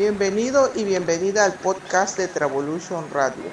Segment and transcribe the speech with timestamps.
[0.00, 3.44] Bienvenido y bienvenida al podcast de Travolution Radio.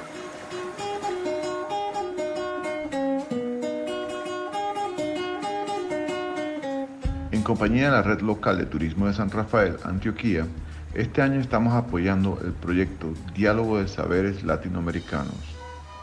[7.31, 10.47] En compañía de la Red Local de Turismo de San Rafael, Antioquía,
[10.93, 15.35] este año estamos apoyando el proyecto Diálogo de Saberes Latinoamericanos.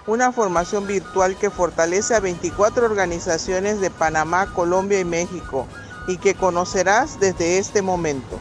[0.07, 5.67] Una formación virtual que fortalece a 24 organizaciones de Panamá, Colombia y México
[6.07, 8.39] y que conocerás desde este momento.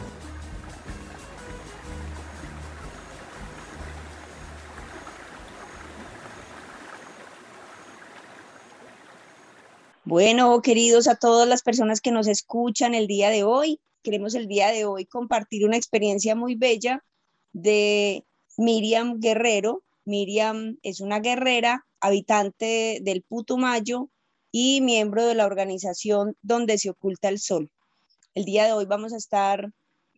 [10.14, 14.46] Bueno, queridos a todas las personas que nos escuchan el día de hoy, queremos el
[14.46, 17.02] día de hoy compartir una experiencia muy bella
[17.52, 18.24] de
[18.56, 19.82] Miriam Guerrero.
[20.04, 24.08] Miriam es una guerrera, habitante del Putumayo
[24.52, 27.72] y miembro de la organización Donde se oculta el sol.
[28.36, 29.68] El día de hoy vamos a estar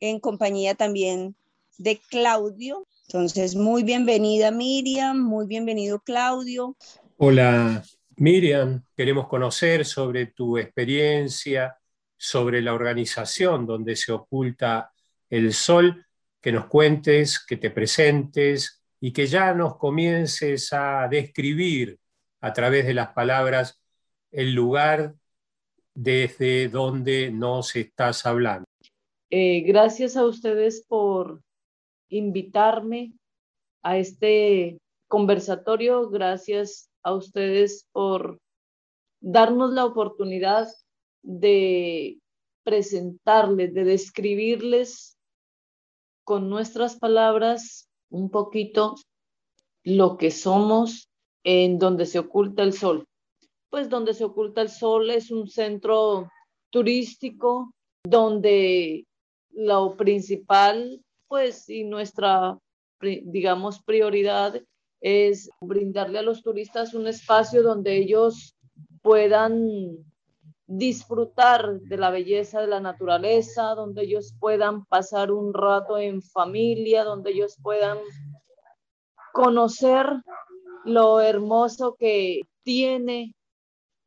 [0.00, 1.36] en compañía también
[1.78, 2.86] de Claudio.
[3.06, 6.76] Entonces, muy bienvenida Miriam, muy bienvenido Claudio.
[7.16, 7.82] Hola
[8.18, 11.76] Miriam, queremos conocer sobre tu experiencia,
[12.16, 14.90] sobre la organización donde se oculta
[15.28, 16.06] el sol,
[16.40, 21.98] que nos cuentes, que te presentes y que ya nos comiences a describir
[22.40, 23.82] a través de las palabras
[24.30, 25.14] el lugar
[25.94, 28.64] desde donde nos estás hablando.
[29.28, 31.42] Eh, gracias a ustedes por
[32.08, 33.12] invitarme
[33.82, 34.78] a este
[35.08, 36.08] conversatorio.
[36.08, 38.40] Gracias a ustedes por
[39.20, 40.66] darnos la oportunidad
[41.22, 42.18] de
[42.64, 45.16] presentarles, de describirles
[46.24, 48.96] con nuestras palabras un poquito
[49.84, 51.08] lo que somos
[51.44, 53.04] en donde se oculta el sol.
[53.70, 56.28] Pues donde se oculta el sol es un centro
[56.70, 57.72] turístico
[58.04, 59.06] donde
[59.50, 62.58] lo principal, pues, y nuestra,
[63.00, 64.60] digamos, prioridad
[65.08, 68.56] es brindarle a los turistas un espacio donde ellos
[69.02, 70.04] puedan
[70.66, 77.04] disfrutar de la belleza de la naturaleza, donde ellos puedan pasar un rato en familia,
[77.04, 77.98] donde ellos puedan
[79.32, 80.08] conocer
[80.84, 83.36] lo hermoso que tiene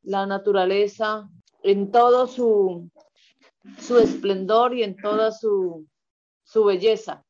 [0.01, 1.29] la naturaleza
[1.63, 2.89] en todo su,
[3.79, 5.87] su esplendor y en toda su,
[6.43, 7.23] su belleza.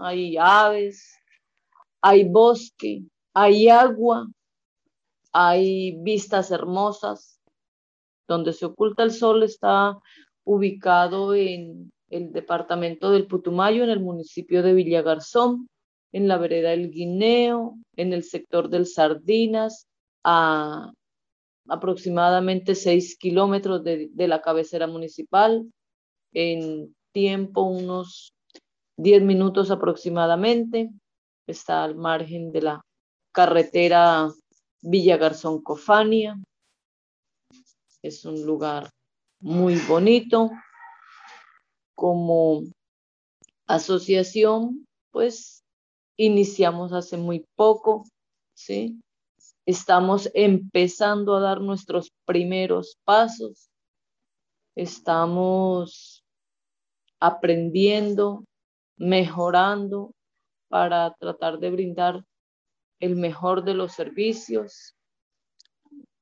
[0.00, 1.15] Hay aves,
[2.00, 3.02] hay bosque,
[3.34, 4.28] hay agua,
[5.32, 7.40] hay vistas hermosas.
[8.28, 9.98] Donde se oculta el sol está
[10.44, 15.68] ubicado en el departamento del Putumayo, en el municipio de Villagarzón,
[16.12, 19.86] en la vereda del Guineo, en el sector del Sardinas,
[20.24, 20.92] a
[21.68, 25.70] aproximadamente seis kilómetros de, de la cabecera municipal,
[26.32, 28.32] en tiempo unos
[28.96, 30.90] diez minutos aproximadamente
[31.46, 32.80] está al margen de la
[33.32, 34.28] carretera
[34.82, 36.40] Villa Garzón Cofania.
[38.02, 38.90] Es un lugar
[39.40, 40.50] muy bonito.
[41.94, 42.62] Como
[43.66, 45.62] asociación, pues
[46.18, 48.04] iniciamos hace muy poco,
[48.54, 49.00] ¿sí?
[49.66, 53.68] Estamos empezando a dar nuestros primeros pasos.
[54.76, 56.22] Estamos
[57.18, 58.44] aprendiendo,
[58.98, 60.12] mejorando
[60.68, 62.24] para tratar de brindar
[63.00, 64.96] el mejor de los servicios.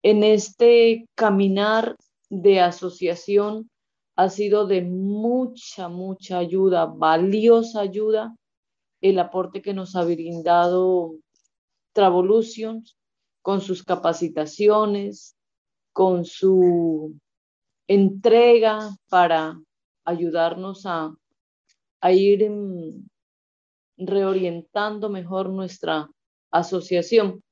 [0.03, 1.97] En este caminar
[2.31, 3.71] de asociación
[4.17, 8.37] ha sido de mucha, mucha ayuda, valiosa ayuda,
[9.01, 11.17] el aporte que nos ha brindado
[11.93, 12.85] Travolution
[13.43, 15.37] con sus capacitaciones,
[15.93, 17.15] con su
[17.87, 19.61] entrega para
[20.05, 21.15] ayudarnos a,
[22.01, 23.09] a ir en,
[23.97, 26.09] reorientando mejor nuestra
[26.51, 27.43] asociación.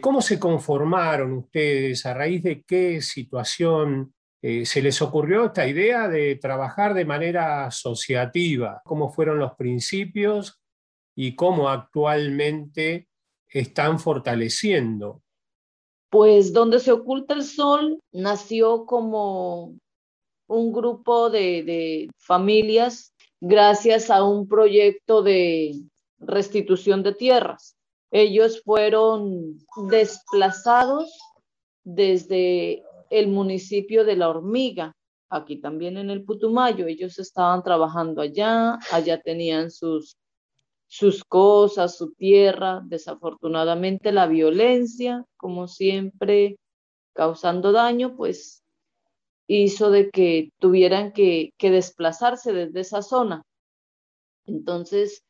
[0.00, 2.06] ¿Cómo se conformaron ustedes?
[2.06, 7.66] ¿A raíz de qué situación eh, se les ocurrió esta idea de trabajar de manera
[7.66, 8.80] asociativa?
[8.84, 10.60] ¿Cómo fueron los principios
[11.14, 13.08] y cómo actualmente
[13.48, 15.22] están fortaleciendo?
[16.08, 19.76] Pues donde se oculta el sol nació como
[20.46, 23.09] un grupo de, de familias
[23.40, 25.74] gracias a un proyecto de
[26.18, 27.76] restitución de tierras.
[28.10, 29.58] Ellos fueron
[29.88, 31.16] desplazados
[31.84, 34.94] desde el municipio de La Hormiga,
[35.28, 36.86] aquí también en el Putumayo.
[36.86, 40.16] Ellos estaban trabajando allá, allá tenían sus,
[40.86, 42.82] sus cosas, su tierra.
[42.84, 46.58] Desafortunadamente la violencia, como siempre,
[47.14, 48.59] causando daño, pues
[49.58, 53.42] hizo de que tuvieran que, desplazarse desde esa zona.
[54.46, 55.24] Entonces,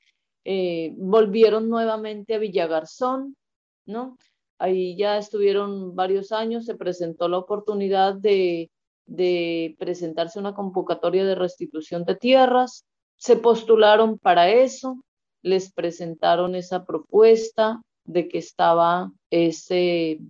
[0.45, 3.37] eh, volvieron nuevamente a Villagarzón,
[3.87, 4.19] ¿no?
[4.59, 8.71] Ahí ya estuvieron varios años, se presentó la oportunidad de,
[9.07, 12.85] de presentarse una convocatoria de restitución de tierras,
[13.17, 15.03] se postularon para eso,
[15.43, 20.21] les presentaron esa propuesta de que estaba ese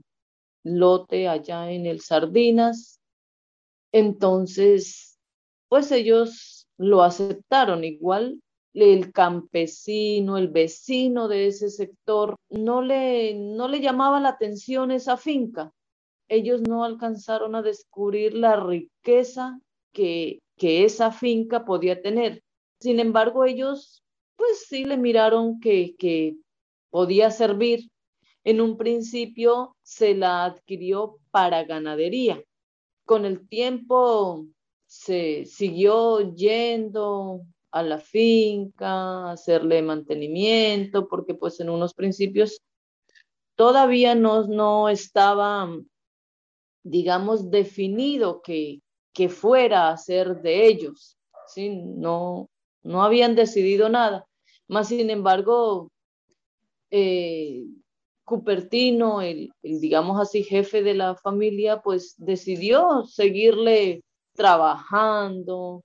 [0.62, 3.00] lote allá en el Sardinas.
[3.92, 5.19] Entonces,
[5.69, 7.84] pues ellos lo aceptaron.
[7.84, 8.40] Igual
[8.75, 15.16] el campesino, el vecino de ese sector, no le, no le llamaba la atención esa
[15.16, 15.72] finca.
[16.28, 19.58] Ellos no alcanzaron a descubrir la riqueza
[19.93, 22.43] que, que esa finca podía tener.
[22.81, 24.02] Sin embargo, ellos
[24.36, 26.36] pues sí le miraron que, que
[26.90, 27.90] podía servir.
[28.43, 32.43] En un principio se la adquirió para ganadería.
[33.10, 34.46] Con el tiempo
[34.86, 37.40] se siguió yendo
[37.72, 42.62] a la finca, hacerle mantenimiento, porque pues en unos principios
[43.56, 45.76] todavía no, no estaba,
[46.84, 48.80] digamos, definido que,
[49.12, 51.18] que fuera a ser de ellos,
[51.48, 51.68] ¿sí?
[51.68, 52.48] No,
[52.84, 54.24] no habían decidido nada.
[54.68, 55.90] Más sin embargo,
[56.92, 57.64] eh,
[58.31, 64.05] Cupertino, el, digamos así, jefe de la familia, pues decidió seguirle
[64.37, 65.82] trabajando,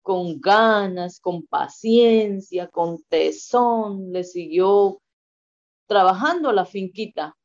[0.00, 5.02] con ganas, con paciencia, con tesón, le siguió
[5.86, 7.36] trabajando la finquita.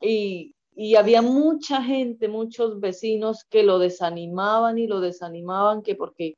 [0.00, 6.36] Y, y había mucha gente, muchos vecinos que lo desanimaban y lo desanimaban que porque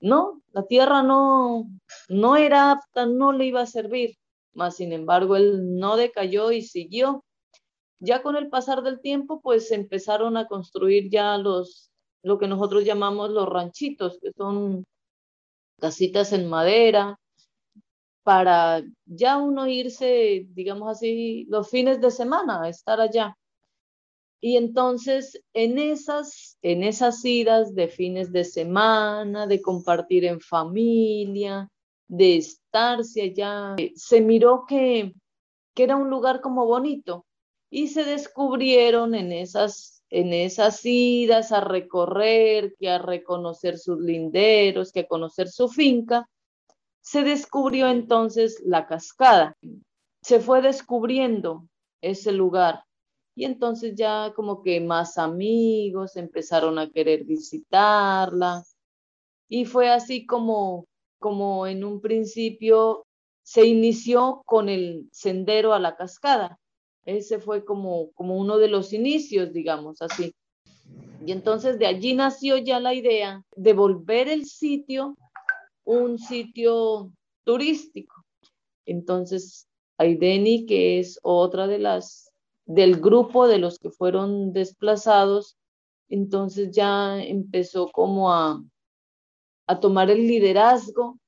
[0.00, 1.68] no, la tierra no,
[2.08, 4.16] no era apta, no le iba a servir.
[4.54, 7.24] Mas, sin embargo, él no decayó y siguió.
[8.00, 12.84] Ya con el pasar del tiempo, pues empezaron a construir ya los lo que nosotros
[12.84, 14.84] llamamos los ranchitos, que son
[15.80, 17.18] casitas en madera,
[18.22, 23.36] para ya uno irse, digamos así, los fines de semana, a estar allá.
[24.40, 31.68] Y entonces en esas, en esas idas de fines de semana, de compartir en familia,
[32.12, 35.14] de estarse allá, se miró que,
[35.74, 37.24] que era un lugar como bonito
[37.70, 44.92] y se descubrieron en esas en esas idas a recorrer, que a reconocer sus linderos,
[44.92, 46.28] que a conocer su finca,
[47.00, 49.56] se descubrió entonces la cascada.
[50.20, 51.66] Se fue descubriendo
[52.02, 52.84] ese lugar
[53.34, 58.62] y entonces ya como que más amigos empezaron a querer visitarla
[59.48, 60.84] y fue así como
[61.22, 63.06] como en un principio
[63.42, 66.58] se inició con el sendero a la cascada
[67.04, 70.34] ese fue como, como uno de los inicios, digamos así.
[71.24, 75.16] Y entonces de allí nació ya la idea de volver el sitio
[75.84, 77.10] un sitio
[77.44, 78.24] turístico.
[78.86, 82.30] Entonces, Aideni, que es otra de las
[82.66, 85.56] del grupo de los que fueron desplazados,
[86.08, 88.62] entonces ya empezó como a,
[89.72, 91.18] a tomar el liderazgo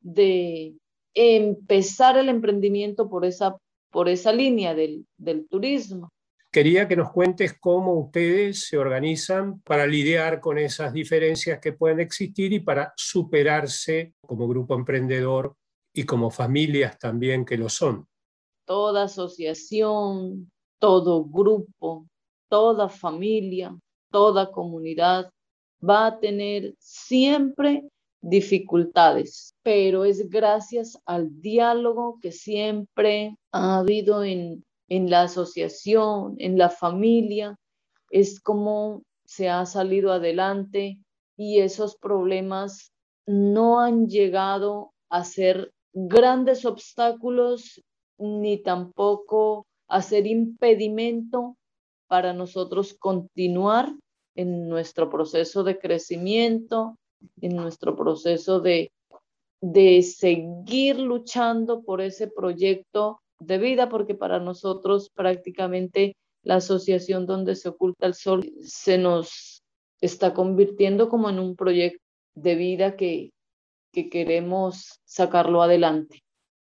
[0.00, 0.74] de
[1.14, 3.56] empezar el emprendimiento por esa
[3.90, 6.12] por esa línea del, del turismo.
[6.52, 12.00] Quería que nos cuentes cómo ustedes se organizan para lidiar con esas diferencias que pueden
[12.00, 15.54] existir y para superarse como grupo emprendedor
[15.94, 18.06] y como familias también que lo son.
[18.66, 22.06] Toda asociación, todo grupo,
[22.50, 23.74] toda familia,
[24.10, 25.30] toda comunidad
[25.82, 27.84] va a tener siempre
[28.20, 36.58] dificultades, pero es gracias al diálogo que siempre ha habido en, en la asociación, en
[36.58, 37.56] la familia,
[38.10, 40.98] es como se ha salido adelante
[41.36, 42.92] y esos problemas
[43.26, 47.82] no han llegado a ser grandes obstáculos
[48.18, 51.56] ni tampoco a ser impedimento
[52.08, 53.92] para nosotros continuar
[54.36, 56.96] en nuestro proceso de crecimiento,
[57.40, 58.92] en nuestro proceso de,
[59.60, 67.56] de seguir luchando por ese proyecto de vida, porque para nosotros prácticamente la asociación donde
[67.56, 69.64] se oculta el sol se nos
[70.00, 72.02] está convirtiendo como en un proyecto
[72.34, 73.32] de vida que,
[73.92, 76.22] que queremos sacarlo adelante.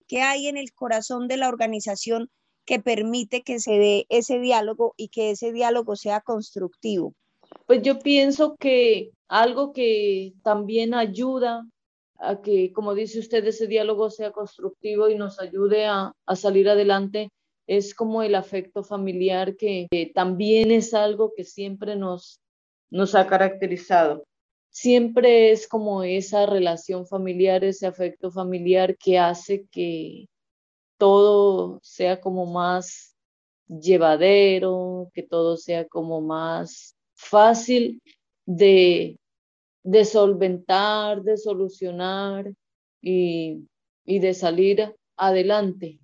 [0.07, 2.29] ¿Qué hay en el corazón de la organización
[2.65, 7.13] que permite que se dé ese diálogo y que ese diálogo sea constructivo?
[7.65, 11.65] Pues yo pienso que algo que también ayuda
[12.17, 17.29] a que, como dice usted, ese diálogo sea constructivo y nos ayude a, salir adelante
[17.67, 22.39] es como el afecto familiar que, también es algo que siempre nos,
[22.89, 24.23] nos ha caracterizado.
[24.69, 30.25] siempre es como esa relación familiar, ese afecto familiar que hace que
[30.97, 33.15] todo sea como más
[33.67, 38.01] llevadero, que todo sea como más fácil
[38.45, 39.17] de,
[39.83, 42.51] de solventar, de solucionar
[43.01, 43.67] y,
[44.05, 45.99] y de salir adelante.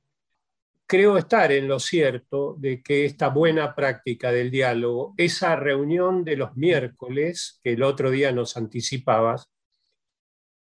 [0.85, 6.35] Creo estar en lo cierto de que esta buena práctica del diálogo, esa reunión de
[6.35, 9.51] los miércoles que el otro día nos anticipabas,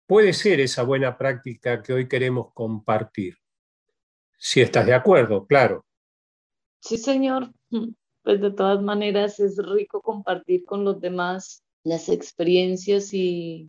[0.06, 3.36] puede ser esa buena práctica que hoy queremos compartir.
[4.38, 5.84] Si estás de acuerdo, claro.
[6.80, 7.52] Sí, señor.
[8.24, 13.68] Pues de todas maneras es rico compartir con los demás las experiencias y,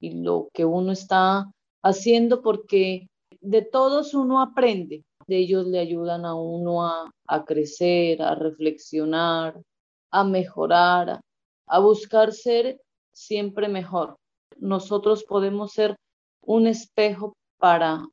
[0.00, 1.48] lo que uno está
[1.84, 3.06] haciendo porque
[3.40, 9.62] de todos uno aprende, de ellos le ayudan a uno a, a crecer, a reflexionar,
[10.10, 11.20] a mejorar,
[11.68, 12.80] a buscar ser
[13.12, 14.16] siempre mejor.
[14.58, 15.94] Nosotros podemos ser
[16.40, 18.04] un espejo para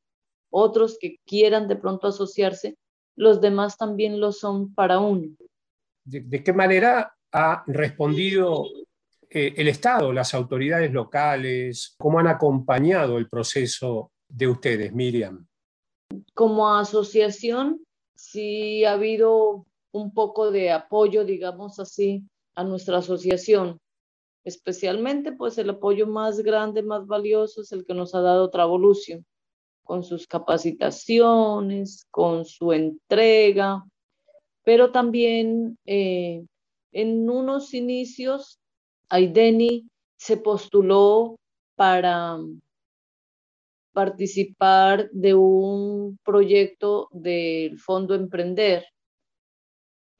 [0.52, 2.76] otros que quieran de pronto asociarse,
[3.16, 5.36] los demás también lo son para uno.
[6.04, 8.66] ¿De, qué manera ha respondido
[9.30, 11.96] eh, el Estado, las autoridades locales?
[12.00, 15.46] ¿Cómo han acompañado el proceso de ustedes, Miriam?
[16.34, 17.82] Como asociación,
[18.16, 22.24] sí ha habido un poco de apoyo, digamos así,
[22.56, 23.80] a nuestra asociación.
[24.44, 29.24] Especialmente, pues el apoyo más grande, más valioso es el que nos ha dado Travolucio,
[29.84, 33.84] con sus capacitaciones, con su entrega,
[34.70, 36.46] pero también eh,
[36.92, 38.60] en unos inicios,
[39.10, 41.38] Aideni se postuló
[41.76, 42.38] para
[43.94, 48.86] participar de un proyecto del Fondo Emprender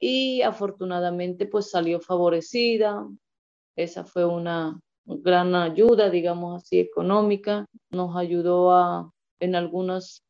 [0.00, 3.06] y afortunadamente pues salió favorecida.
[3.76, 7.66] Esa fue una gran ayuda, digamos así, económica.
[7.92, 10.24] Nos ayudó a, en algunas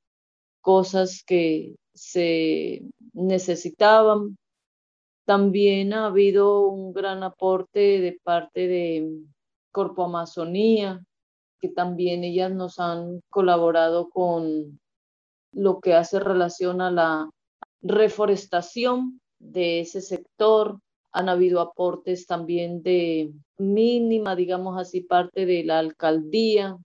[0.61, 4.37] cosas que se necesitaban.
[5.25, 9.23] También ha habido un gran aporte de parte de
[9.73, 11.05] Corpo Amazonía,
[11.61, 14.81] que también ellas nos han colaborado con
[15.52, 17.31] lo que hace relación a la
[17.83, 20.81] reforestación de ese sector.
[21.12, 26.76] Han habido aportes también de mínima, digamos así, parte de la alcaldía,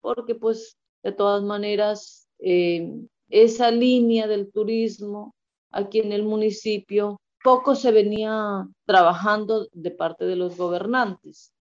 [0.00, 2.92] porque pues de todas maneras eh,
[3.28, 5.34] esa línea del turismo
[5.74, 11.52] aquí en el municipio poco se venía trabajando de parte de los gobernantes.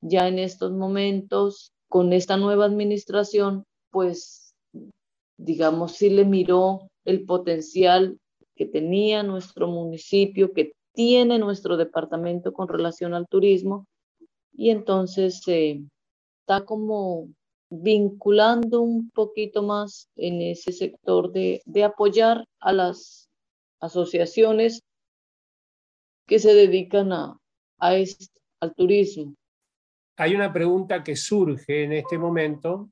[0.00, 4.54] Ya en estos momentos con esta nueva administración, pues,
[5.36, 8.18] digamos, sí le miró el potencial
[8.56, 13.86] que tenía nuestro municipio, que tiene nuestro departamento con relación al turismo,
[14.52, 15.80] y entonces eh,
[16.40, 17.28] está como
[17.70, 23.27] vinculando un poquito más en ese sector de, de apoyar a las
[23.80, 24.82] asociaciones
[26.26, 27.38] que se dedican a,
[27.78, 29.34] a este, al turismo.
[30.16, 32.90] Hay una pregunta que surge en este momento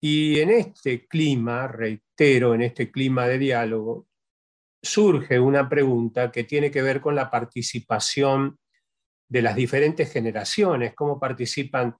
[0.00, 4.06] y en este clima, reitero, en este clima de diálogo,
[4.82, 8.58] surge una pregunta que tiene que ver con la participación
[9.28, 11.96] de las diferentes generaciones, cómo participan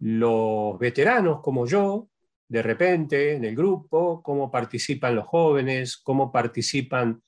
[0.00, 2.08] los veteranos como yo,
[2.50, 7.22] de repente, en el grupo, cómo participan los jóvenes, cómo participan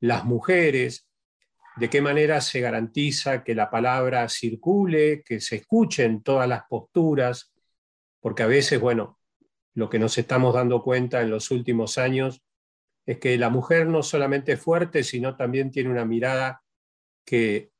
[0.00, 1.10] las mujeres,
[1.76, 7.52] de qué manera se garantiza que la palabra circule, que se escuchen todas las posturas,
[8.18, 9.18] porque a veces, bueno,
[9.74, 12.42] lo que nos estamos dando cuenta en los últimos años
[13.04, 16.62] es que la mujer no solamente es fuerte, sino también tiene una mirada
[17.26, 17.72] que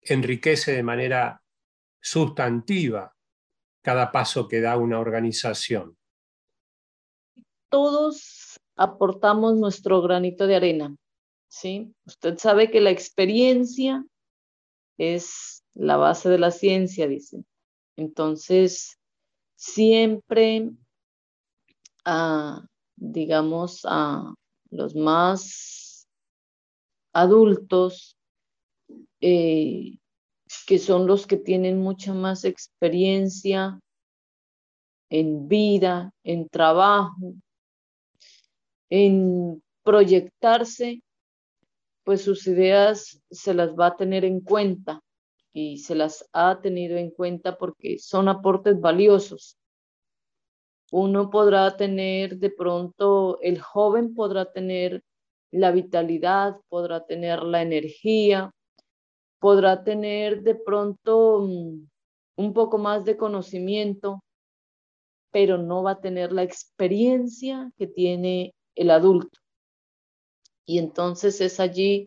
[0.00, 1.42] enriquece de manera
[2.00, 3.14] sustantiva
[3.82, 5.97] cada paso que da una organización.
[7.70, 10.96] Todos aportamos nuestro granito de arena
[11.48, 11.94] ¿sí?
[12.06, 14.04] Usted sabe que la experiencia
[14.98, 17.44] es la base de la ciencia, dice.
[17.96, 18.98] Entonces,
[19.56, 20.70] siempre,
[22.04, 22.64] a,
[22.96, 24.34] digamos, a
[24.70, 26.06] los más
[27.12, 28.16] adultos,
[29.20, 29.98] eh,
[30.66, 33.80] que son los que tienen mucha más experiencia
[35.10, 37.34] en vida, en trabajo,
[38.90, 41.02] en proyectarse
[42.08, 45.02] pues sus ideas se las va a tener en cuenta
[45.52, 49.58] y se las ha tenido en cuenta porque son aportes valiosos.
[50.90, 55.02] Uno podrá tener de pronto, el joven podrá tener
[55.50, 58.52] la vitalidad, podrá tener la energía,
[59.38, 61.88] podrá tener de pronto mm,
[62.36, 64.24] un poco más de conocimiento,
[65.30, 69.40] pero no va a tener la experiencia que tiene el adulto.
[70.64, 72.06] Y entonces es allí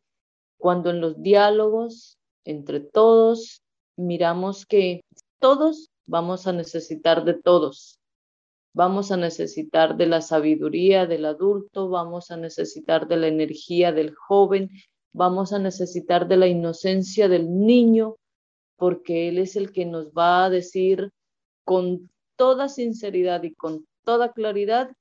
[0.58, 3.62] cuando en los diálogos entre todos
[3.98, 5.02] miramos que
[5.40, 8.00] todos vamos a necesitar de todos.
[8.74, 14.16] Vamos a necesitar de la sabiduría del adulto, vamos a necesitar de la energía del
[14.16, 14.70] joven,
[15.12, 18.16] vamos a necesitar de la inocencia del niño,
[18.78, 21.12] porque Él es el que nos va a decir
[21.66, 24.92] con toda sinceridad y con toda claridad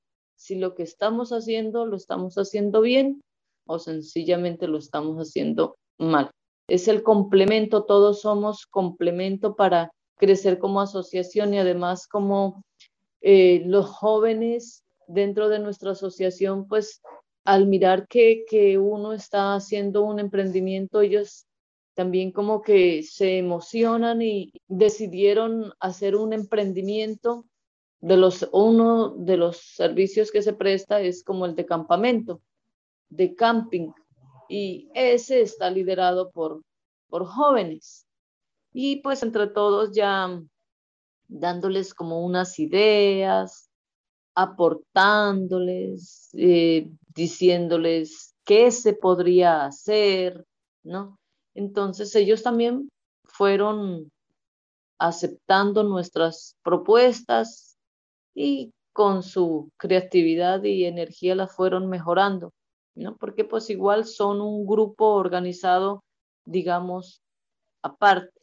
[0.41, 3.21] si lo que estamos haciendo lo estamos haciendo bien
[3.67, 6.31] o sencillamente lo estamos haciendo mal.
[6.67, 12.63] Es el complemento, todos somos complemento para crecer como asociación y además como
[13.21, 17.03] eh, los jóvenes dentro de nuestra asociación, pues
[17.45, 21.45] al mirar que, que uno está haciendo un emprendimiento, ellos
[21.93, 27.45] también como que se emocionan y decidieron hacer un emprendimiento
[28.01, 32.41] de los uno de los servicios que se presta es como el de campamento,
[33.09, 33.91] de camping
[34.49, 36.61] y ese está liderado por
[37.11, 38.07] por jóvenes.
[38.73, 40.41] Y pues entre todos ya
[41.27, 43.69] dándoles como unas ideas,
[44.33, 50.45] aportándoles, eh, diciéndoles qué se podría hacer,
[50.83, 51.19] ¿no?
[51.53, 52.89] Entonces ellos también
[53.25, 54.09] fueron
[54.97, 57.70] aceptando nuestras propuestas
[58.33, 62.53] y con su creatividad y energía las fueron mejorando,
[62.95, 63.15] ¿no?
[63.17, 66.03] Porque pues igual son un grupo organizado,
[66.45, 67.21] digamos,
[67.81, 68.41] aparte,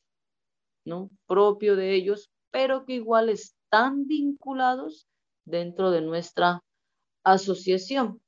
[0.84, 1.10] ¿no?
[1.26, 5.06] Propio de ellos, pero que igual están vinculados
[5.44, 6.62] dentro de nuestra
[7.24, 8.20] asociación.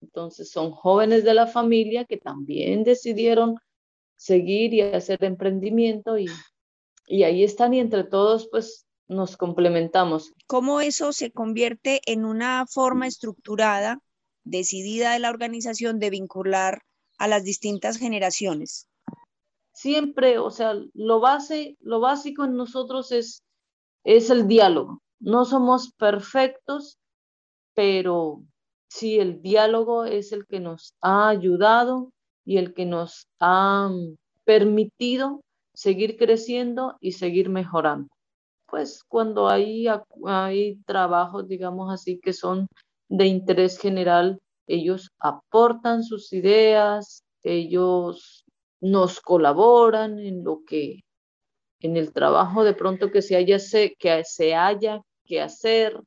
[0.00, 3.56] Entonces son jóvenes de la familia que también decidieron
[4.16, 6.26] seguir y hacer emprendimiento y,
[7.06, 10.32] y ahí están y entre todos pues nos complementamos.
[10.46, 14.00] ¿Cómo eso se convierte en una forma estructurada,
[14.44, 16.82] decidida de la organización de vincular
[17.18, 18.88] a las distintas generaciones?
[19.72, 23.42] Siempre, o sea, lo, base, lo básico en nosotros es,
[24.04, 25.02] es el diálogo.
[25.20, 26.98] No somos perfectos,
[27.74, 28.42] pero
[28.88, 32.12] sí el diálogo es el que nos ha ayudado
[32.44, 33.90] y el que nos ha
[34.44, 35.42] permitido
[35.74, 38.08] seguir creciendo y seguir mejorando.
[38.68, 39.86] Pues cuando hay,
[40.26, 42.66] hay trabajos, digamos así, que son
[43.08, 48.44] de interés general, ellos aportan sus ideas, ellos
[48.80, 51.04] nos colaboran en lo que,
[51.80, 53.58] en el trabajo de pronto que se haya,
[53.98, 56.00] que se haya que hacer.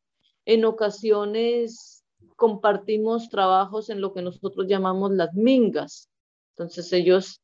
[0.46, 2.04] En ocasiones
[2.36, 6.10] compartimos trabajos en lo que nosotros llamamos las mingas,
[6.52, 7.42] entonces ellos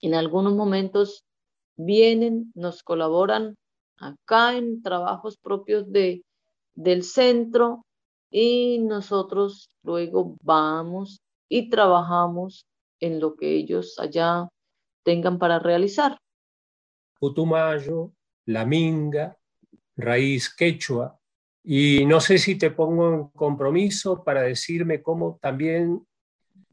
[0.00, 1.24] en algunos momentos
[1.76, 3.56] vienen, nos colaboran
[3.96, 6.24] acá en trabajos propios de,
[6.74, 7.84] del centro
[8.30, 12.66] y nosotros luego vamos y trabajamos
[13.00, 14.48] en lo que ellos allá
[15.02, 16.18] tengan para realizar.
[17.18, 18.12] Putumayo,
[18.46, 19.36] la minga,
[19.96, 21.18] raíz quechua,
[21.62, 26.06] y no sé si te pongo en compromiso para decirme cómo también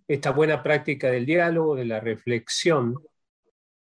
[0.07, 2.95] esta buena práctica del diálogo, de la reflexión,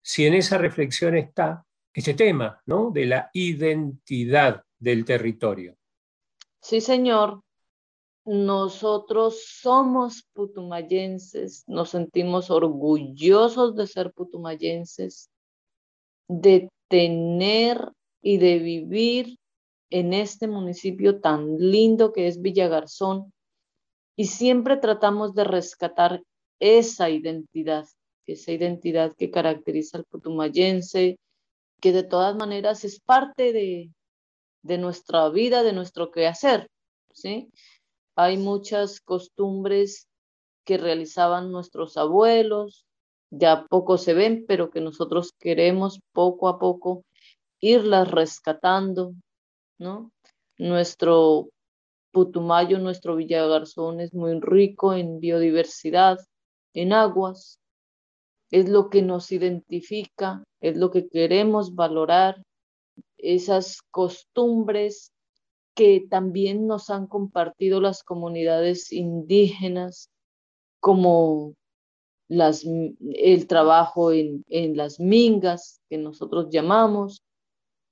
[0.02, 2.90] si en esa reflexión está este tema, ¿no?
[2.90, 5.76] De la identidad del territorio.
[6.60, 7.42] Sí, señor.
[8.24, 15.30] Nosotros somos putumayenses, nos sentimos orgullosos de ser putumayenses,
[16.28, 17.90] de tener
[18.22, 19.38] y de vivir
[19.88, 23.32] en este municipio tan lindo que es Villagarzón,
[24.16, 26.22] y siempre tratamos de rescatar
[26.60, 27.86] esa identidad,
[28.26, 31.18] esa identidad que caracteriza al putumayense,
[31.80, 33.90] que de todas maneras es parte de,
[34.62, 36.68] de nuestra vida, de nuestro quehacer,
[37.12, 37.50] ¿sí?
[38.16, 40.08] Hay muchas costumbres
[40.64, 42.84] que realizaban nuestros abuelos,
[43.30, 47.04] ya poco se ven, pero que nosotros queremos poco a poco
[47.60, 49.14] irlas rescatando,
[49.78, 50.10] ¿no?
[50.58, 51.48] Nuestro
[52.12, 56.18] Putumayo, nuestro Villagarzón es muy rico en biodiversidad,
[56.74, 57.60] en aguas,
[58.50, 62.42] es lo que nos identifica, es lo que queremos valorar,
[63.16, 65.12] esas costumbres
[65.74, 70.10] que también nos han compartido las comunidades indígenas,
[70.80, 71.54] como
[72.28, 74.44] las, el trabajo en,
[74.76, 77.22] las mingas, que nosotros llamamos,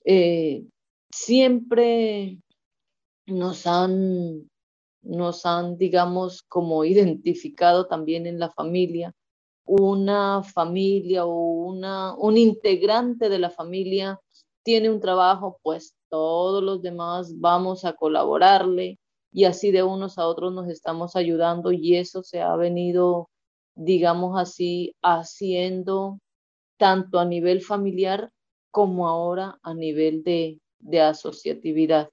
[0.04, 0.64] eh,
[1.10, 2.38] siempre
[3.26, 4.48] nos han,
[5.02, 9.12] nos han, digamos, como identificado también en la familia,
[9.68, 11.34] una familia o
[11.68, 14.18] una, un integrante de la familia
[14.64, 18.98] tiene un trabajo, pues todos los demás vamos a colaborarle
[19.30, 23.28] y así de unos a otros nos estamos ayudando y eso se ha venido,
[23.74, 26.18] digamos así, haciendo
[26.78, 28.30] tanto a nivel familiar
[28.70, 32.08] como ahora a nivel de, de asociatividad.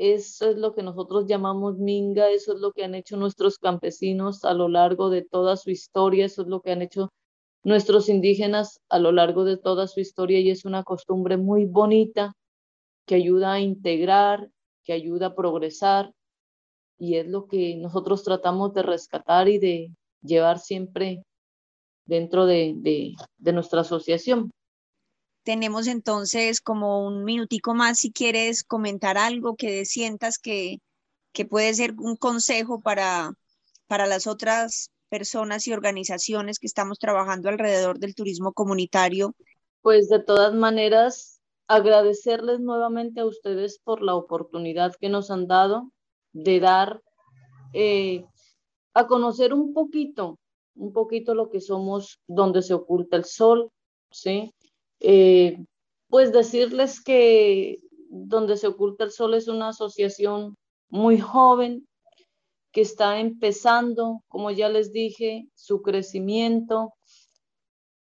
[0.00, 4.44] Eso es lo que nosotros llamamos minga, eso es lo que han hecho nuestros campesinos
[4.44, 7.10] a lo largo de toda su historia, eso es lo que han hecho
[7.64, 12.32] nuestros indígenas a lo largo de toda su historia y es una costumbre muy bonita
[13.06, 14.48] que ayuda a integrar,
[14.84, 16.12] que ayuda a progresar
[16.96, 19.90] y es lo que nosotros tratamos de rescatar y de
[20.22, 21.24] llevar siempre
[22.06, 24.52] dentro de, de nuestra asociación.
[25.42, 30.78] Tenemos entonces como un minutico más si quieres comentar algo que sientas que,
[31.32, 33.32] que puede ser un consejo para,
[33.86, 39.34] para las otras personas y organizaciones que estamos trabajando alrededor del turismo comunitario.
[39.80, 45.90] Pues de todas maneras, agradecerles nuevamente a ustedes por la oportunidad que nos han dado
[46.32, 47.02] de dar
[47.72, 48.24] eh,
[48.94, 50.38] a conocer un poquito,
[50.74, 53.70] un poquito lo que somos donde se oculta el sol,
[54.10, 54.52] ¿sí?
[55.00, 55.64] Eh,
[56.08, 57.80] pues decirles que
[58.10, 60.56] donde se oculta el sol es una asociación
[60.88, 61.86] muy joven
[62.72, 66.94] que está empezando, como ya les dije, su crecimiento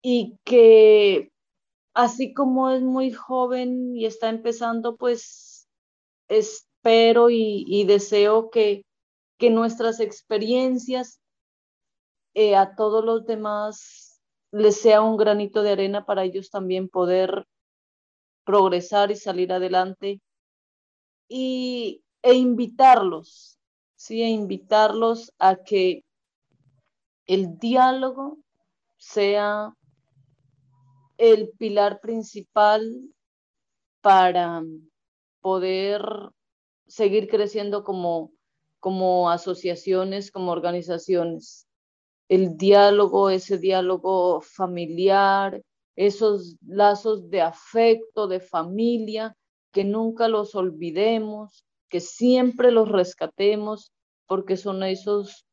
[0.02, 1.32] y que
[1.94, 5.68] así como es muy joven y está empezando, pues
[6.28, 8.84] espero y, deseo que,
[9.38, 11.20] que nuestras experiencias
[12.36, 14.07] eh, a todos los demás
[14.52, 17.46] les sea un granito de arena para ellos también poder
[18.44, 20.22] progresar y salir adelante
[21.28, 23.60] y, e invitarlos,
[23.96, 24.22] ¿sí?
[24.22, 26.04] E invitarlos a que
[27.26, 28.38] el diálogo
[28.98, 29.74] sea
[31.18, 33.14] el pilar principal
[34.02, 34.64] para
[35.42, 36.02] poder
[36.88, 38.32] seguir creciendo como,
[38.80, 41.67] como asociaciones, como organizaciones
[42.30, 45.62] el diálogo, ese diálogo familiar,
[45.96, 49.36] esos lazos de afecto, de familia,
[49.72, 53.92] que nunca los olvidemos, que siempre los rescatemos,
[54.28, 55.46] porque son esos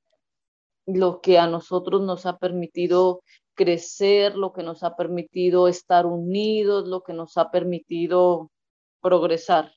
[0.86, 3.22] lo que a nosotros nos ha permitido
[3.54, 8.50] crecer, lo que nos ha permitido estar unidos, lo que nos ha permitido
[9.00, 9.72] progresar.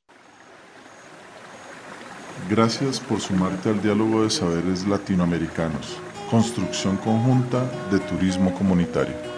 [2.49, 5.97] Gracias por sumarte al diálogo de saberes latinoamericanos
[6.29, 9.36] construcción conjunta de turismo comunitario.